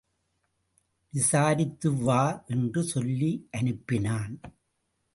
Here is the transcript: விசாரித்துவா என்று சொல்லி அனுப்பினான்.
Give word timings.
விசாரித்துவா 1.13 2.23
என்று 2.45 2.83
சொல்லி 2.83 3.47
அனுப்பினான். 3.57 4.35